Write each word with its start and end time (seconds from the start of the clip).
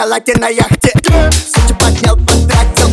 Халате 0.00 0.32
на 0.38 0.48
яхте. 0.48 0.92
Сучи 1.52 1.74
поднял, 1.74 2.16
потратил 2.16 2.88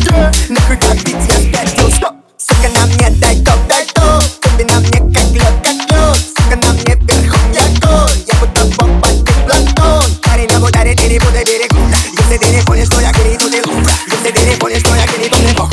Нахуй 0.50 0.76
как 0.76 0.96
ведь 1.06 1.24
я 1.28 1.64
спятил 1.64 1.90
Что? 1.90 2.12
Сука, 2.36 2.68
на 2.74 2.84
мне 2.86 3.08
дай 3.12 3.36
топ, 3.36 3.56
дай 3.66 3.86
топ 3.94 4.22
Тебе 4.42 4.64
на 4.66 4.80
мне 4.80 4.98
как 5.14 5.30
лед, 5.32 5.54
как 5.64 5.90
лед 5.90 6.16
Сука, 6.36 6.56
на 6.56 6.72
мне 6.74 6.94
верхом 7.08 7.52
я 7.52 7.62
конь 7.80 8.24
Я 8.26 8.34
будто 8.38 8.64
бомба, 8.76 9.08
ты 9.08 9.32
планктон 9.46 10.04
Парень 10.22 10.52
на 10.52 10.62
ударе, 10.62 10.94
ты 10.94 11.08
не 11.08 11.18
буду 11.18 11.38
берегу 11.46 11.80
Если 12.18 12.36
ты 12.36 12.48
не 12.50 12.62
понял, 12.62 12.84
что 12.84 13.00
я 13.00 13.12
гниду, 13.12 13.50
ты 13.50 13.62
лук 13.66 13.88
Если 14.12 14.30
ты 14.30 14.50
не 14.50 14.56
понял, 14.56 14.78
что 14.78 14.94
я 14.94 15.06
гниду, 15.06 15.36
ты 15.36 15.54
бог. 15.56 15.70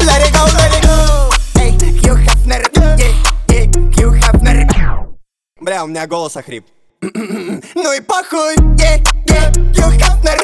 Let 0.00 0.22
it 0.24 0.32
go, 0.32 0.46
let 0.56 0.72
it 0.72 0.84
go. 0.86 1.34
Эй, 1.56 2.00
Хью 2.00 2.14
Хафнер, 2.14 2.62
yeah, 2.96 3.94
Хью 3.94 4.18
Хафнер 4.22 4.66
Бля, 5.60 5.84
у 5.84 5.86
меня 5.86 6.06
голос 6.06 6.34
охрип 6.36 6.64
ну 7.02 7.92
и 7.94 8.00
похуй, 8.00 8.54
yeah, 8.76 9.00
yeah, 9.26 9.50
Hugh 9.72 9.96
Hefner, 9.98 10.36